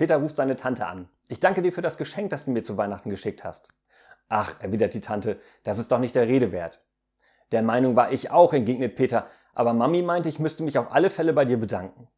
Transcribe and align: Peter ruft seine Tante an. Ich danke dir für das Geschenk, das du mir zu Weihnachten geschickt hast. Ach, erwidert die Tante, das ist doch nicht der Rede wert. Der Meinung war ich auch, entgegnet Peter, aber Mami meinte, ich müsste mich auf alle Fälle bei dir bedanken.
Peter 0.00 0.16
ruft 0.16 0.36
seine 0.36 0.56
Tante 0.56 0.86
an. 0.86 1.10
Ich 1.28 1.40
danke 1.40 1.60
dir 1.60 1.74
für 1.74 1.82
das 1.82 1.98
Geschenk, 1.98 2.30
das 2.30 2.46
du 2.46 2.52
mir 2.52 2.62
zu 2.62 2.78
Weihnachten 2.78 3.10
geschickt 3.10 3.44
hast. 3.44 3.68
Ach, 4.30 4.54
erwidert 4.58 4.94
die 4.94 5.02
Tante, 5.02 5.38
das 5.62 5.76
ist 5.76 5.92
doch 5.92 5.98
nicht 5.98 6.14
der 6.14 6.26
Rede 6.26 6.52
wert. 6.52 6.80
Der 7.52 7.60
Meinung 7.60 7.96
war 7.96 8.10
ich 8.10 8.30
auch, 8.30 8.54
entgegnet 8.54 8.96
Peter, 8.96 9.26
aber 9.52 9.74
Mami 9.74 10.00
meinte, 10.00 10.30
ich 10.30 10.38
müsste 10.38 10.62
mich 10.62 10.78
auf 10.78 10.90
alle 10.90 11.10
Fälle 11.10 11.34
bei 11.34 11.44
dir 11.44 11.58
bedanken. 11.58 12.08